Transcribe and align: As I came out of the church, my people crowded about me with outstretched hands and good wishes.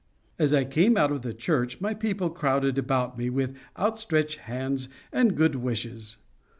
As 0.39 0.51
I 0.51 0.63
came 0.65 0.97
out 0.97 1.11
of 1.11 1.21
the 1.21 1.31
church, 1.31 1.79
my 1.79 1.93
people 1.93 2.31
crowded 2.31 2.79
about 2.79 3.19
me 3.19 3.29
with 3.29 3.55
outstretched 3.77 4.39
hands 4.39 4.87
and 5.13 5.37
good 5.37 5.53
wishes. 5.53 6.17